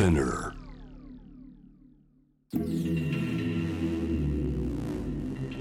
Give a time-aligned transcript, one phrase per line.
[0.00, 0.54] Spinner.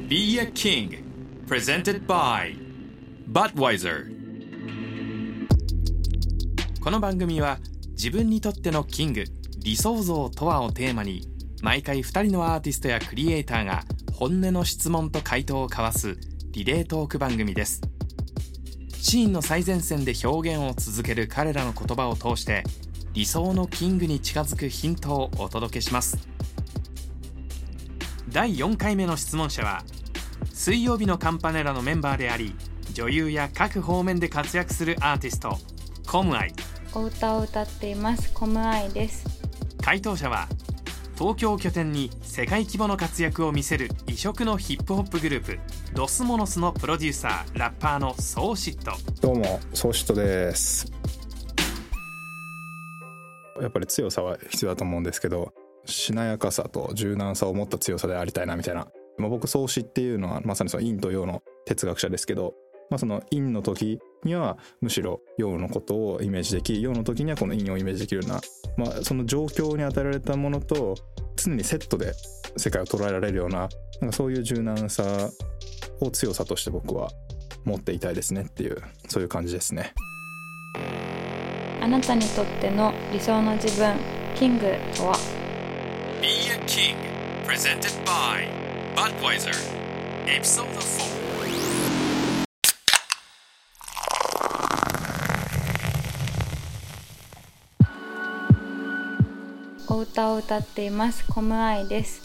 [0.07, 1.03] Be a King
[1.45, 2.55] Presented by
[3.29, 4.05] Budweiser
[6.79, 7.57] この番組は
[7.89, 9.25] 自分にとってのキング
[9.57, 11.27] 理想像とはをテーマに
[11.61, 13.83] 毎回2人のアーティストやクリエイターが
[14.13, 16.15] 本音の質問と回答を交わす
[16.51, 17.81] リレートーク番組です
[18.93, 22.63] シーンの最前線で表現を続ける彼らの言葉を通して
[23.13, 26.17] 理想のキングに近づくヒントをお届けします。
[28.29, 29.83] 第4回目の質問者は
[30.53, 32.53] 水曜日のカンパネラのメンバーであり
[32.93, 35.57] 女優や各方面で活躍するアーティスト
[36.07, 36.53] コムアイ。
[36.93, 38.31] お歌を歌っています。
[38.33, 39.25] コムアイです。
[39.81, 40.47] 回答者は
[41.17, 45.59] 東京を拠点に世界規模の活躍を見せる異色のヒップホップグループ
[45.93, 48.91] ドスモノスのプロデューサーラッパーのソーシット。
[49.19, 50.98] どうも、ソーシットです。
[53.61, 55.53] やっぱり強さは必要だと思うんですけど、
[55.85, 58.87] しなやかさと柔軟さを持った強さでありたいなみたいな。
[59.17, 62.53] まあ、僕、創始っていうのはまさにその陰と陽の哲学者ですけど、
[62.89, 68.41] まあ、その陰の時にはむしろ陽のことをイメージでき、陽の時にはこの陰をイメージできるような、
[68.77, 70.95] まあ、その状況に与えられたものと
[71.35, 72.13] 常にセットで
[72.57, 73.69] 世界を捉えられるような、
[74.01, 75.03] なんかそういう柔軟さ
[76.01, 77.09] を強さとして僕は
[77.65, 79.93] 持っていたいですねっていうそういう感じですね
[81.81, 83.95] あなたにとっての理想の自分
[84.35, 85.17] キングとは
[86.21, 86.97] ？Be a King
[87.47, 88.49] Presented by
[88.95, 89.53] Budweiser.
[90.25, 91.19] Episode 4
[99.87, 101.25] お歌を歌っています。
[101.27, 102.21] コムアイです。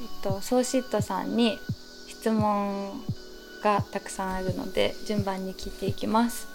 [0.00, 1.58] えっとソーシットさんに
[2.08, 2.92] 質問
[3.64, 6.46] がたくさんあるので順番に聞いていきます、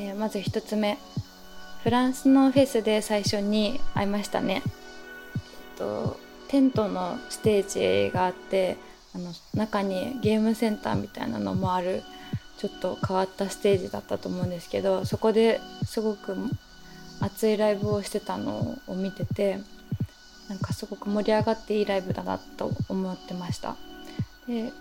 [0.00, 0.96] えーまず一つ目。
[1.82, 4.62] フランスのフェスで最初に会いましたね。
[4.64, 8.78] えっとテントのステージがあって
[9.14, 12.02] あの中にゲームセンターみたいなのもある
[12.56, 16.34] ちょっと変わったステージだったと思うんですけどそこですごく
[17.20, 19.58] 熱いライブをしてたのを見てて
[20.48, 23.76] なんかすごく盛り上がっていいライブだなと思ってました。
[24.48, 24.72] で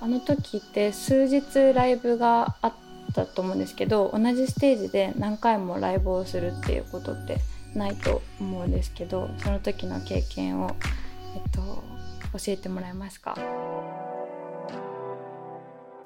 [0.00, 2.72] あの時って数日ライブがあっ
[3.12, 7.38] たと思うんですけど同じステージで何回もライブをするっていうことって
[7.74, 10.76] ないと思うんですけどその時の経験を、
[11.34, 11.60] えっと、
[12.38, 13.36] 教えてもらえますか？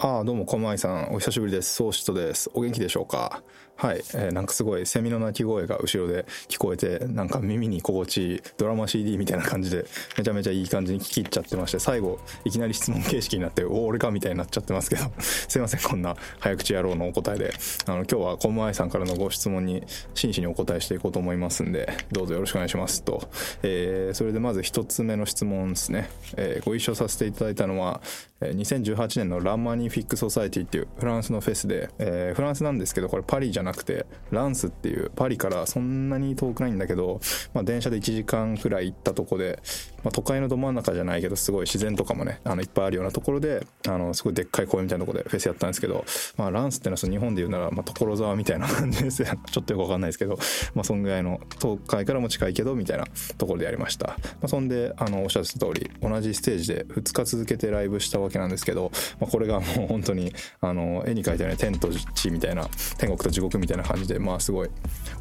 [0.01, 1.15] ああどうも駒井さん。
[1.15, 1.77] お久しぶりです。
[1.77, 2.51] ソーシットです。
[2.53, 3.43] お元気でしょうか？
[3.77, 9.85] はい、えーなんかすごいセミの鳴き声が後ろで聞こえてなんか耳に心地いいドラマ CD みたいな感じで
[10.17, 17.53] めちゃめちゃいい感じに聞き入っちゃってまして最後いきなり質問形式になってお俺かみたいになっちゃってますけど すいませんこんな早口野郎のお答えで
[17.87, 19.83] あの今日は駒井さんからのご質問に
[20.15, 23.29] 真摯にお答えしていこうと思いますんでどうぞよろしくお願いしますと、
[23.63, 28.01] えーそれでまず一つ目の質問ですね、えーご一緒させていただいたのは
[28.41, 37.21] 2018年のランマニフィック・ソサイティっていうフランスのフェスで、えーフランスなんですけどこれパリじゃなくてランスっていうパリからそんなに遠くないんだけど、
[37.53, 39.61] まあ、電車で1時間くらい行ったとこで、
[40.05, 46.05] まあ、都会のど真ん中じゃないけどすごい自然とかもねあのいっぱいあるようなところであのすごいでっかい公園みたいなところでフェスやったんですけど、
[46.37, 49.25] まあ、ランスってのは日本で言うなら、まあ、所沢みたいな感じです。
[49.25, 50.39] ちょっとよくわかんないですけど、
[50.75, 53.07] まあ、そんぐらいの東海からも近いけどみたいな
[53.39, 58.91] ところでやりました、まあ、そんであのおっしゃってた通り同じステージで2日続けてライブしたわけなんですけど、
[59.21, 64.71] まあ、これがもう本当にあの絵に描いたように天と地みたいな天国と地獄みたいな感じでまあすごい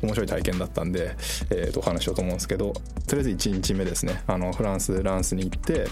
[0.01, 1.15] 面白い体験だったんで、
[1.49, 2.73] えー、とお話しようと思うんですけど
[3.07, 4.23] とりあえず1日目ですね。
[4.27, 5.85] あのフランランスランスに行って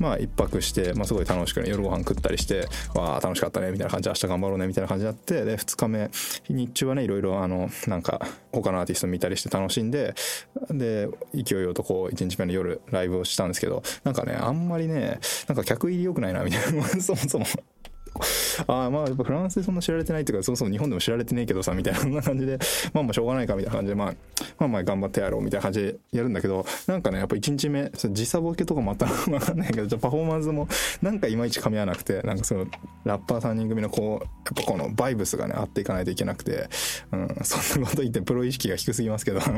[0.00, 6.10] まあ一泊して、まあ、すごい楽しくね夜ご飯食ったりしてわあ楽しかったねみたいな感じ明日頑張ろうねみたいな感じになってで2日目
[6.48, 8.20] 日中はねいろいろあのなんか
[8.52, 10.14] 他のアーティスト見たりして楽しんで
[10.70, 17.46] で勢いよとこう1日目の夜ライブをしたんですけどなんかねあんまりねなんか客入り良くないなみたいな そもそも。
[18.66, 22.58] ああまあやっぱフランスでそんな知られてないっていうかそもそも日本でも知られてねえけどさみたいなそんな感じで
[22.92, 24.14] まあまあしょうがないかみたいな感じで、まあ、
[24.58, 30.68] まあまあ頑張ってやろうみたいな感じでやるんだけどなんかねやっぱ1日目それ時差ボケとかもあったのかわかんないけどパフォーマンスも
[31.02, 32.66] なんかいまいち噛み合わなくてなんかその
[33.04, 36.68] ラッパー3人組のこうやっぱこのバイブスがね合っていかないといけなくて、
[37.12, 39.54] うん、そんなこと言ってプロ意識が低すぎますけど そん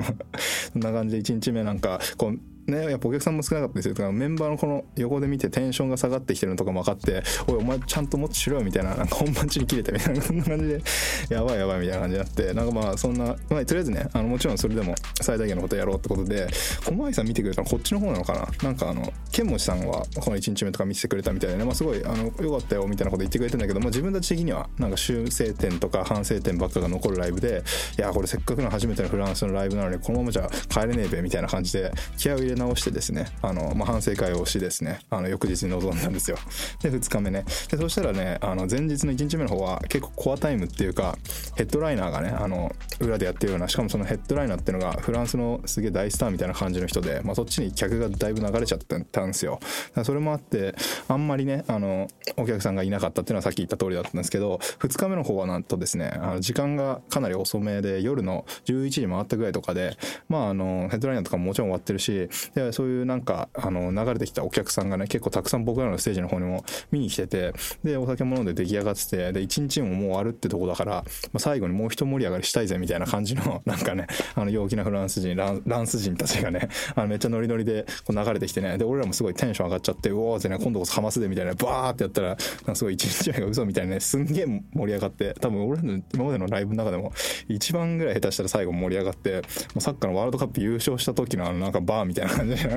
[0.81, 10.83] な感じで1日目なんかこうねやっぱお客さんも少なかったですよだかメンバーのこの横で見てテンションが下がってきてるのとかも分かって「おいお前ちゃんともっとしろよ」みたいななんか本番中に切れたみたいなそんな感じで
[11.31, 16.47] やばいやばいみたいな感じになってなんかまあそんな、まあ、とりあえずねあのもちろんそれでも最大限のことやろうってことで
[16.85, 18.69] 駒井さん見てくれたのこっちの方なのかな？
[18.69, 27.63] なんかあの剣持さんはこの1日目とか見せてくれたみたいでね、まあ、すごいあのよかったよみたいなこと言ってくれてんだけど、まあ、自分たち的にはなんか修正点とか反省点ばっかが残るライブで
[27.99, 36.39] いやこれせっかくの初めてのフランスのライブなのにこのままじゃ帰れねえべみたいな感じで気合を入れ直してですねあの、まあ、反省会をしですねあの翌日に臨んだんですよ。
[36.83, 37.45] で2日目ね。
[37.71, 41.17] でそしたらねあの前日の1日目の方は結構コアタイムっていうか
[41.57, 49.61] ヘッドライナーがねあの裏でやってるようなしかもそのヘッドライナーっていうのがフランスのすげえ大スターみたいな感じの人で、まあ、そっちに客がだいぶ流れちゃったんですよ。
[50.05, 50.75] それもあって
[51.09, 59.97] あんまりねあのお客さんがいなかったっていうのはさっき言った通りだったんですけど2日目の方はなんとですねあの時間がかなり遅めで夜の11時回ったぐらいとかで
[60.29, 67.53] まああのヘッドライナーとかももちろん終わってるしでそういうなんかあの流れてきたお客さんがね結構たくさん僕らのステージの方にも見に来てて
[67.85, 71.03] でお酒も飲んで出来上がっててで1日ももう終わるってとこだから、ま
[71.35, 82.37] あ、最後にもう一盛り上がりしたいぜみたいな感じの なんかねあの陽気なフランス人ランランス人たちがねあのめっちゃノリノリでこう流れてきてねで俺らもすごいテンション上がっちゃってうおーってね今度こそハマスでみたいなバーってやったら
[82.75, 87.13] すごい1日目が嘘みたいなねすんげえ盛り上がって多分俺らの今までのライブの中でも
[87.49, 89.41] 一番ぐらい下手したら最後盛り上がっても
[89.77, 92.71] うサッカーのワールドカップ優勝した時のあのなんかバーみたいな感じで。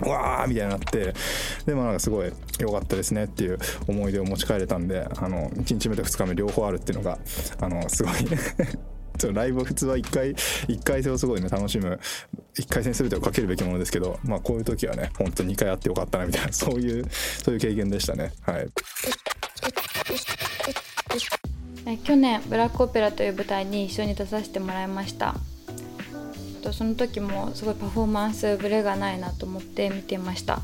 [0.00, 1.14] わーみたいになって。
[1.66, 7.18] でもなんかすごい良かったですねっていう思い出を持ち帰れたんであの1日目と2日目両方あるっていうのが
[7.60, 8.12] あのすごい。
[9.34, 12.00] ライブ普通は1回1回戦をすごいね楽しむ
[12.56, 17.04] 1回戦全てをかけるべきものですけどまあこういう時はねほんと2回あってよかったなみたいな そういう
[17.44, 18.32] そういう経験でしたね。
[18.40, 18.68] はい。
[22.04, 25.34] 去年ブラックオペラという舞台に一緒に出させてもらいました。
[26.62, 30.60] とその時もすごいパフォーマンスブレがないなと思って見ていました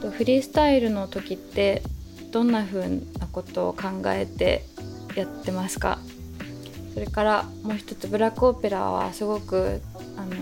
[0.00, 1.82] とフリースタイルの時って
[2.32, 4.64] どんな風なことを考えて
[5.14, 5.98] やってますか？
[6.94, 9.80] それからもう一つブラックオペラはすごく
[10.16, 10.34] あの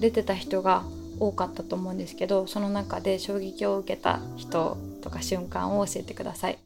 [0.00, 0.84] 出てた人が
[1.18, 6.58] 多かったと思うんですけどその中で衝撃を受けた人とか瞬間を教えてください。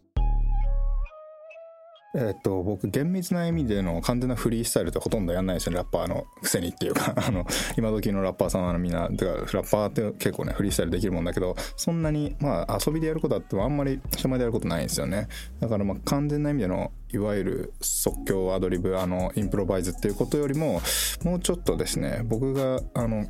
[2.18, 7.12] えっと、僕厳密な意味での完全なフリースタイルってほとんどやんないですよねラッパーのくせにっていうか。
[7.26, 7.46] あの
[7.76, 15.28] 今時のラッパーさんはみんなてかラッパーって結構ねフリースタイルできるもんだけどそんなにまあ遊びでやることあってもあんまり人前でやることないんですよね。
[15.60, 20.80] だからまあ完全な意味でのいわゆる即興アドリブあのインプロバイズっていうことよりも
[21.22, 23.26] もうちょっとですね僕があの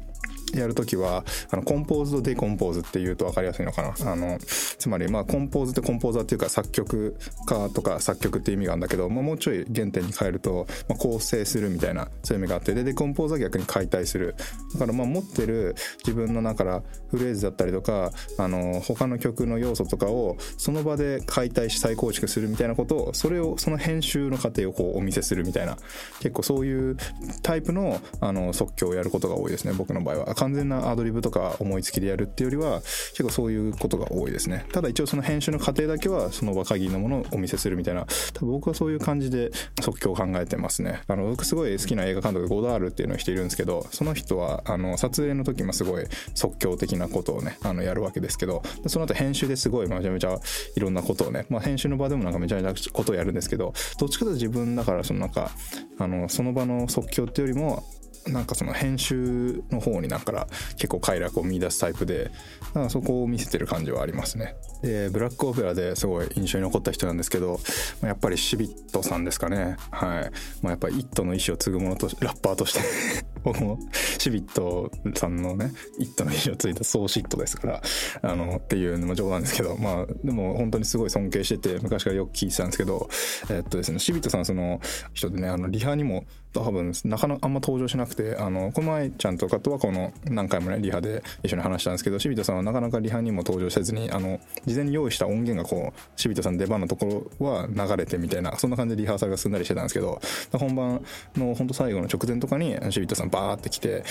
[0.55, 3.95] やるときはあのコンポーズとデコンポーズっていうと分かりやすいのかな。
[4.13, 7.17] あのつまりまあコンポーズってコンポーザーっていうか作曲
[7.47, 12.75] 家とか作曲っていう意味があるんだけど、まあ、もうちょい原点に変えると、まあ、構成するみたいなそういう意味があって。
[12.75, 14.35] でデコンポーズは逆に解体する。
[14.75, 25.77] だからまあ持ってる自分の中からフレーズだったりとかあの他の曲の要素とかをその場で解体し再構築するみたいなことをそれをその編集の過程をこうお見せするみたいな。
[26.21, 26.97] 結構そういう
[27.43, 30.36] タイプのあの即興をやることが多いですね僕の場合は。
[30.37, 34.67] 完全なアドリブとか思いつきでやるっていうよりは結構そういうことが多いですね。
[34.73, 39.51] ただ一応その編集の過程だけはその場限りのものをお見せするみたいな多分僕はそういう感じで
[39.83, 41.01] 即興を考えてますね。
[41.09, 46.05] あの僕すごい好きな映画監督ゴダールっていうのを人いるんですけどその人はあの撮影の時もすごい
[46.35, 50.39] 即興的なことをねあのやるわけですけどその後編集ですごいめちゃめちゃ
[50.77, 55.51] いろんなことをね、まあ、編集の場でもなんかめちゃめちゃことをやるんですけどどっちかというと自分だからそのなんか
[55.99, 57.85] あのその場の即興っていうよりも
[58.29, 62.31] なんかその編集の方になんか結構快楽を見出すタイプで
[62.75, 67.59] なんかそこを見せてる感じはありますねでブラックオペラですごい印象に残った人なんですけど
[68.03, 70.31] やっぱりシビットさんですかねはい、
[70.63, 72.81] まあ、やっぱり「イット!」の意思を継ぐものとラッパーとして
[73.45, 73.79] 僕も
[74.19, 77.83] シビットさんのね「イット!」の意思を継いだソーシットですから
[78.23, 83.09] あのっていうのも冗談ですけどまあでも本当にすごい尊敬してて昔からよく聞いてたんですけど
[83.51, 84.81] えっとですねシビットさんその
[85.13, 86.25] 人でねあのリハにも
[86.63, 100.21] 多分なかなかあんま登場しなくてあのこの前ちゃんとかとはこの何回もねリハで一緒に話したんですけどシビトさんはなかなかリハにも登場せずにあの事前に用意した音源がこうシビトさんの出番のところは流れてみたいなそんな感じでリハーサルが進んだりしてたんですけど
[100.53, 101.05] 本番
[101.37, 104.05] の本当最後の直前とかにシビトさんバーって来て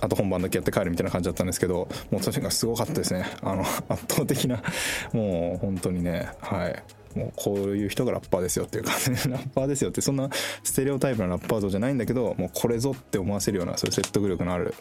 [0.00, 3.24] あと本番だけやって帰るみたいな感じだったんですけどもう確かにすごかったですね。
[3.40, 4.62] あの圧倒的な
[5.12, 6.82] もう本当にねはい。
[7.14, 10.28] もうこういう人がラッパーですよっていう感じでラッパーですよってそんな
[10.62, 14.74] ステレオタイプなラッパー像じゃないんだけどもうこれぞって思わせるようなそういう説得力のある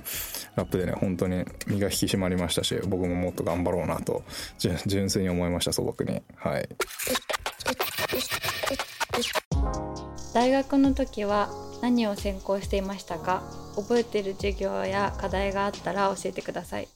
[0.56, 4.24] ラップでね本当に身が引き締まりましたし僕ももっと頑張ろうなと
[4.86, 6.22] 純粋に思いました素朴に。
[6.36, 6.70] はい。
[10.34, 11.50] 大学の時は
[11.82, 13.44] 何を専攻していましたか？
[13.76, 16.88] 覚えてる授業や課題があったら教えてください。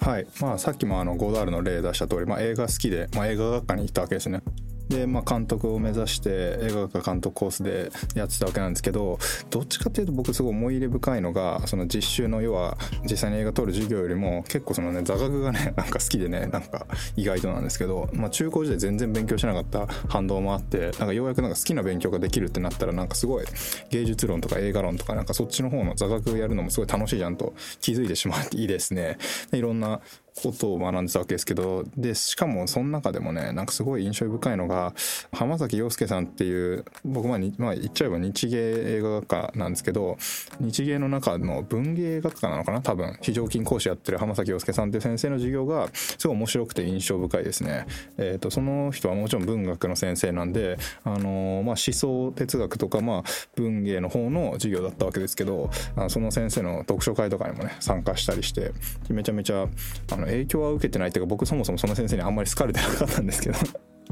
[0.00, 0.26] はい。
[0.40, 4.42] まあさっきもあのゴダールの例出した通り、まあ、映画好きで、まあ、映画学科に行ったわけですね。
[4.90, 9.18] で、まあ、監督を目指して映画学科監督コースでやってたわけなんですけど
[9.48, 12.76] どっちかっていうと僕すごい思い入れ深いのがその実習の要は
[13.08, 23.44] 実際に映画撮る授業よりも結構そのね座学がね なんか好きでねなんか意外となんですけど、まあ、中高時代全然勉強しなかった反動もあってなんかようやくなんか好きな勉強ができるってなったらなんかすごい
[23.90, 29.18] 芸術論とか映画論とかなんかそっちの方の座学やるのもすごい楽しいじゃんと気づいてしまっていいですね。
[29.52, 30.00] いろんな
[30.42, 34.94] ことを学んでたわけですけどでしかもその中でもねなんかすごい印象深いのが
[35.32, 38.56] 浜崎洋介さんっていう僕まあまあ言っちゃえば日芸
[38.96, 40.16] 映画学科なんですけど
[40.60, 47.86] 日芸の中の文芸学科なのかな多分非常勤講師やってる浜崎洋介さんっていう先生の授業がすごい面白くて印象深いですね。
[48.18, 53.22] えーと、その人はもちろん文学の先生なんで、あのー、まあ、思想哲学とか、まあ、
[53.56, 58.72] 文芸の方の授業だったわけですけどあその先生の読書会とかにもね参加したりして
[59.08, 59.66] めちゃめちゃ
[60.12, 63.58] あの影響は受けてないっていうか僕そもそもその先生にあんまり好かれてなかったんですけど。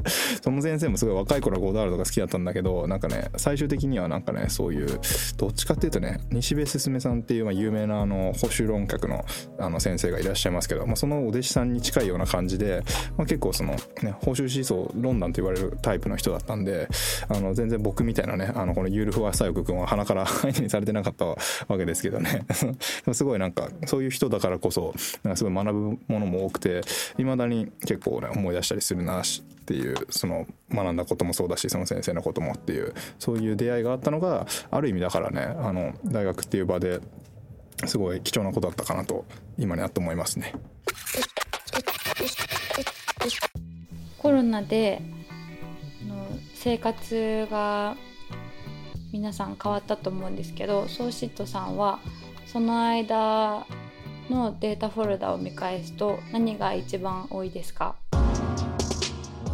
[0.41, 4.99] その先生もすごい若い頃はゴダールとか好きだったんだけどなんかね最終的にはなんかねそういう
[5.37, 9.25] どっちかっていうとね西部進さんっていうまあ有名なあの保守論客の
[9.57, 12.83] あの先生がいらっしゃいますけど、まあ、そのお弟子さんに近いような感じで、
[13.17, 16.87] まあ、結構その、ね、保守思想論断と言われるタイプの人だったんで
[17.27, 21.37] あの全然僕みたいなねあのこのユールフワサヨク君は鼻から 相手にされてなかったわ
[21.77, 22.45] けですけどね。
[23.13, 26.81] すごいなんかそういう人だからこそなんかすごい学ぶものも多くて
[27.17, 29.23] いまだに結構ね思い出したりするな
[29.69, 37.01] っていうその学んだこともそうだしその先生のこともっていうそういう出会いがあったのがある意味だからねあの大学っていう場で
[37.85, 39.25] すごい貴重なことだったかなと
[39.59, 40.55] 今になって思いますね。
[44.17, 45.03] コロナで
[46.55, 47.95] 生活が
[49.13, 51.99] 皆さん変わったと思うんですけどソーシットさんは
[52.47, 53.67] その間
[54.31, 57.95] のデータフォルダを見返すと何が一番多いですか？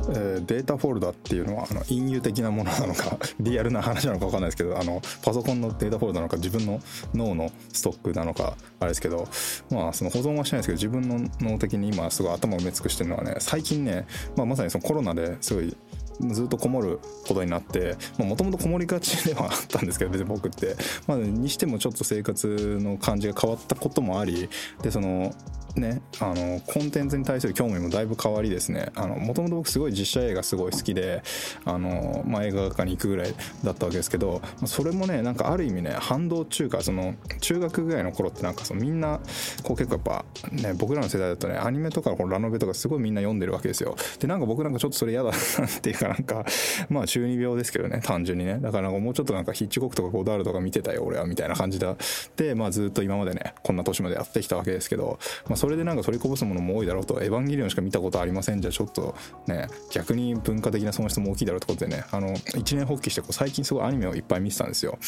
[0.10, 6.80] えー、データフォルダっていうのはあの隠喩的なものなのか リアルな話なのか分かんないですけどあのパソコンのデータフォルダなのか自分の
[7.14, 9.28] 脳のストックなのかあれですけど
[9.70, 15.76] まあその保存はしないですけど自分の脳的に今すごい頭埋め尽くしてるのはね最近ね、まあ、まさにそのコロナですごい
[16.22, 20.76] ずっとこもることになってもともとこもりがちではあったんですけど別に僕って、
[21.08, 24.50] まあ、にしてもちょっと生活の感じが変わったこともあり
[24.82, 25.34] でその
[25.76, 28.92] ねあのコンテンツに対する興味もだいぶ変わりですね。
[28.96, 31.22] もともと僕すごい実写映画すごい好きで
[31.66, 39.20] あの、まあ、映画館に行くぐらいだったわけですけどそれもねなんかある意味ね反動中かその中学ぐらいの頃ってなんかそのみんな
[39.64, 43.96] こう結構やっぱね僕らの世代だとねアニメとかこのラノベとかすごいみんな読んでるわけですよ。
[44.20, 46.46] でなんか僕なんかちょっとそれ嫌だなっていうかなんか
[46.90, 48.60] まあ中二病ですけどね単純にね。
[48.60, 51.96] だからもうちょっとなんかヒッチコックとかゴダールとか見てたよ俺はみたいな感じだ
[52.36, 57.24] でまあずっと今までねこんな年までやってきたわけですけど、まあ、それでなんか取りこぼすものも多いだろうと。
[57.24, 58.62] エヴァンゲリオンしか見たことありません。
[58.62, 59.16] じゃちょっと
[59.48, 62.04] ね逆に文化的な損失も大きいだろうってことでね。
[62.12, 65.00] あの一年発起して最近すごいアニメをいっぱい見てたんですよ。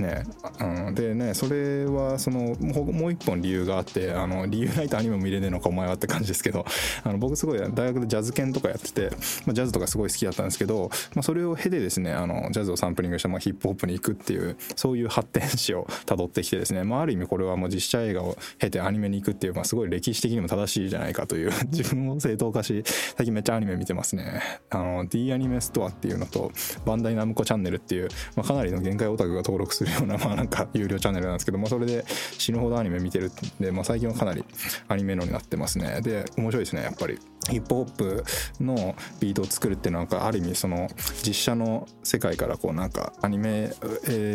[0.00, 0.24] ね、
[0.60, 6.64] うん、でねそれはそのもう一本理由があってあの理由ないとアニメも見れねえのかお前はって感じですけど
[7.02, 9.10] あの僕すごい大学でジャズ犬とかやってて、
[9.46, 22.82] まあ、ジャズとかすごい好きだったんですけど、まあ、それを経てですねあのジャズをサンプリングした、まあ、ヒップホップに行くっていうそういう発展史をたどってきてですね、まあ、ある意味これはもう実写映画を経てアニメに行くっていう、まあ、すごい歴史的にも正しいじゃないかという 自分を正当化し
[23.16, 24.42] 最近めっちゃアニメ見てますね。
[24.70, 26.52] あの D アニメストアっていうのと
[26.84, 32.04] バンダイナムコチャンネルっていう、まあ、かなりの限界オタクが登録するような まあなんか有料チャンネルなんですけど、まあ、それで
[32.38, 34.44] 死ぬほどアニメ見てるんで、まあ、最近はかなり
[34.88, 36.00] アニメのになってますね。
[36.02, 37.18] で面白いですねやっぱり。
[37.50, 38.24] ヒップホップ
[38.60, 40.88] のビートを作るっていうのはある意味その
[41.22, 43.70] 実写の世界からこうなんかアニメ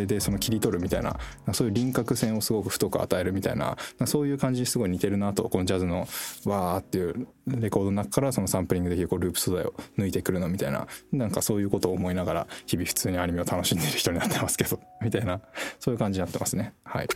[0.06, 1.18] でその切り取るみたいな
[1.52, 3.76] そういう輪郭線をすごく太く与えるみたいな
[4.06, 6.08] そういう感じにすごい似てるなとこのジャズの
[6.44, 15.40] わーっていうレコードの中からそのサンプリングできるこうループ素材を抜いてくるのみたいななんかそういうことを思いながら日々普通にアニメを楽しんでる人になってますけどみたいな
[15.80, 17.08] そういう感じになってますねはい。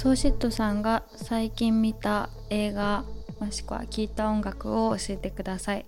[0.00, 3.04] ソーシットさんが最近見た映画
[3.38, 5.84] もしくは聴いた音楽を教えてください。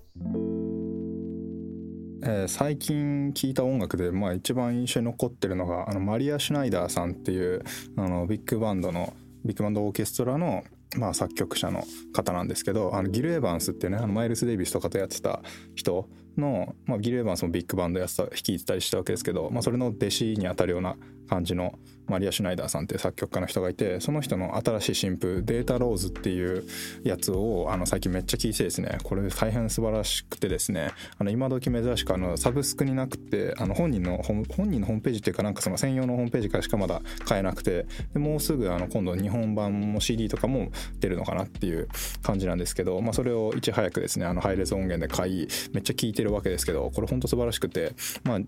[2.23, 7.63] えー、最近聴いた音楽で、まあ、一番印象に残ってるのがあのマリア・シュナイダーさんっていう
[7.97, 9.15] あのビッグバンドの
[9.47, 10.63] ビッグバンドオーケストラの
[10.99, 15.41] まあ、作曲者の方なんですけどあのギル・エヴァンスっていうねあのマイルス・デイビスとかとやってた
[15.75, 20.97] 人の、まあ、ギル・エヴァンスもビッグバンドやった率いてたりしたわけですけど、まあ、それの弟子にあたるような
[21.29, 26.65] 感じのマリア・シュナイダーさんっていう作曲家の人がいてその人の新しい新譜「データローズ」っていう
[27.05, 40.71] やつをあの最近めっちゃ聴いてですねこれ大変素晴らしくてですねあの今時珍しくあのサブスクになくてあの本人の本人のホームページっていうかなんかその専用のホームページからしかまだ買えなくてでもうすぐあの今度日本版も CD とかも
[41.01, 41.89] 出るのかなっていう
[42.23, 47.93] 感じなんですけど、まあ、それをいち早くですねあのハイレゾ音源で買いめっちゃ聴いてるわけですけどこれほんと素晴らしくて
[48.25, 48.39] まあ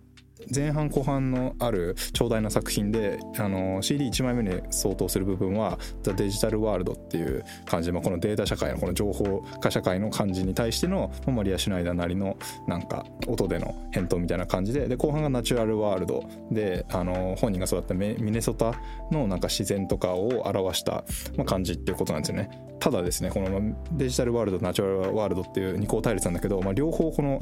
[0.54, 12.36] 前半後半のある長大な作品であの CD1 枚目に相当する部分は「ザ・デジタル・ワールド」っていう感じで、まあ、このデータ社会のこの情報化社会の感じに対してのマリア・シュナイダーなりの
[12.66, 18.74] なんか音での返答みたいな感じでで後半がナチュラル・ワールドであの本人が育ったミネソタ
[19.10, 21.04] のなんか自然とかを表した、
[21.36, 22.50] まあ、感じっていうことなんですよね。
[22.80, 27.40] ただですねこのデジタルワールドナチュラルワールドっていう二項対立なんだけど、まあ、両方この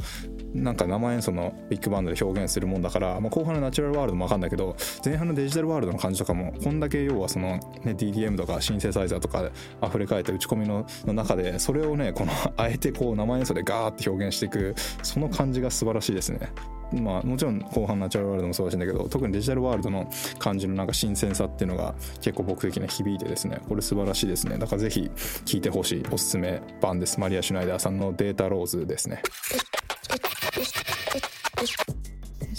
[0.55, 9.51] なんか生演奏のビッグバンドで表現するもんだから、まあ、後半のナチュラルワールドも分かんないけど前半のデジタルワールドの感じとかもこんだけ要はその、ね、DDM とかシンセサイザーとか
[9.83, 16.53] 溢れ返った打ち込みの中でそれをねこのあえてこう生演奏でガーって表現していくその感じが素晴らしいですね。
[16.93, 23.61] まあもちろん後半ナチュラルワールドもそうらしいんだけど特にデジタルワールドの感じのなんか新鮮さっていうのが結構僕的には響いてですね。
[23.69, 24.59] これ素晴らしいですね。
[24.59, 25.11] だからぜひ
[25.45, 27.19] 聴いてほしいおすすめ版です。
[27.19, 29.23] マリア・シュナイダーさんのデータローズですね。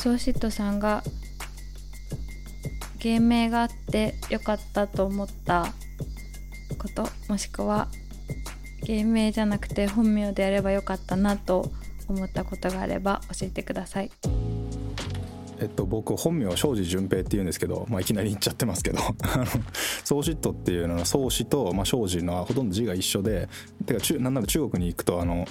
[0.04, 1.02] ソーシットさんが
[3.00, 5.68] 芸名があってよかったと思った
[6.78, 7.88] こともしくは
[8.84, 11.72] 芸名じゃなくて本名でやればよかったなと
[12.10, 14.12] 思ったことがあれば教えてください。
[15.60, 19.00] えっと、僕本名庄司純平っていうんですけど、まあ、いきなり言っちゃってますけど。
[20.04, 23.48] ソーシットっていうのは宗師と、まあ、庄司のほとんど字が一緒で
[23.86, 25.46] てか中なんなら中国に行くとあの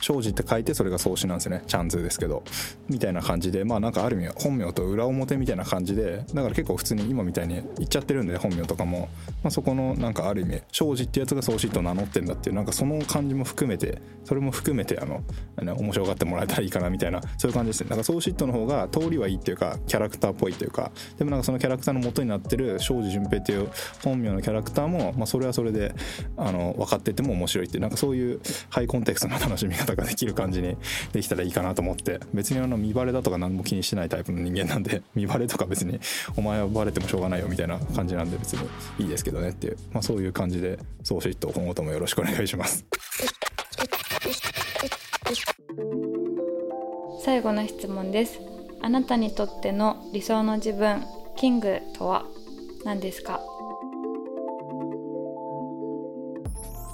[0.00, 1.62] 庄司って書いてそれが宗師なんですよね。
[1.66, 2.42] チャンズですけど。
[2.88, 9.08] みたいな感じでまあなんかある意味本名と裏表みたいな感じでだから結構普通に今みたいに言っちゃってるんで本名とかも、
[9.42, 15.22] まあ、そこのなんかある意味庄司ってやつが宗師と名乗ってんだっていうなんかその感じも含めてそれも含めてあの、
[15.62, 17.90] ね、面白がってもらえたらいいかなみたいなそういう感じですね。
[17.90, 23.70] だからソーシットの方が通りはいいっていうかキャラクターっぽいというかでもなんかそのキャラクターの元になってる庄司純平っていう
[24.04, 25.94] 本名のキャラクターも、まあ、それはそれで
[26.36, 30.76] あの分かってても面白いっていうなんかそういうハイコンテクストな楽しみ方ができる感じに
[31.12, 35.98] できたらいいかなと思って別にあの見バレだとか何も気にしてないタイプの人間なんで 見バレとか別に
[36.36, 42.84] お前はバレてもしょうがないよみたいな感じなんで別にいいですけどねっていう、まあ、そういう感じでソーシット今後ともよろしくお願いします。
[47.24, 48.55] 最後の質問です
[48.86, 51.02] あなたにとっての理想の自分
[51.34, 52.24] キングとは
[52.84, 53.40] 何ですか？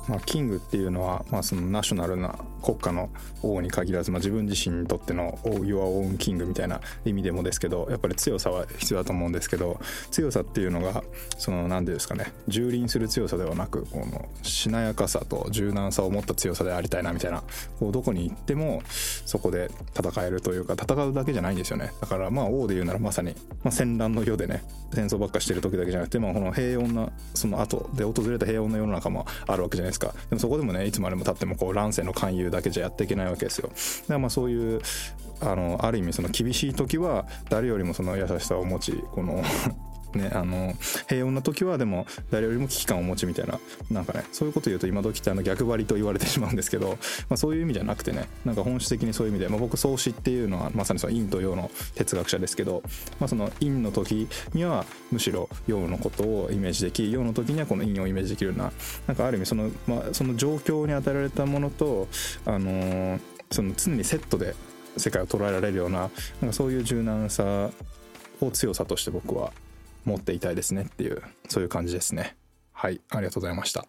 [0.09, 3.11] まあ、キングっていうのは、まあ、そのナショナルな国家の
[3.43, 11.03] 王に限らず、まあ、自分自身にとっての「Your Own King」みたいな意味でもですけどやっぱり強さは必要だと思うんですけど強さっていうのが
[11.39, 17.43] その何ていうんですかね蹂躙する強さではなくこのしなやかさと柔軟さを持った強さでありたいなみたいな
[17.79, 18.83] こうどこに行っても
[19.27, 21.93] そこで戦えるというか戦うだけじゃないんですよね。
[22.01, 24.63] だからまあ王で言うならまさに、まあ、戦乱の世でね
[24.95, 30.15] 戦争ばっかしてる時だけじゃなくて、まあ、この平穏なその後で訪れた平穏な世の中もあるわけじゃないですか。
[30.31, 33.69] でもそこでもねいつまでも経ってもこう乱世の勧誘だけじゃやっていけないわけですよ。
[33.69, 34.81] だからまあそういう
[35.41, 39.43] あのある意味その厳しい時は誰よりもその優しさを持ちこの
[40.15, 40.75] ね、あの
[41.09, 43.59] 平穏な時はでも誰よりも危機感を持ちみたいな
[43.91, 46.91] なんかねそういうこと言うと今時ってあの逆張りと言われてしまうんですけど、
[47.29, 52.83] まあ、そういう意味じゃなくてねなんか本質的にそういう意味で、まあ、僕創始っていうのはまさにその陰と陽の哲学者ですけど、
[53.21, 58.73] まあ、その陰の時にはむしろ陽のことをイメージでき陽の時にはこの陰をイメージできるような
[59.07, 62.09] なんかある意味その,、まあ、その状況に与えられたものと、
[62.45, 63.21] あのー、
[63.51, 64.55] その常にセットで
[64.97, 66.11] 世界を捉えられるようななん
[66.51, 67.71] かそういう柔軟さ
[68.41, 69.53] を強さとして僕は
[70.05, 72.37] 持っていたいですねっていうそういう感じですね。
[72.73, 73.87] はいありがとうございました。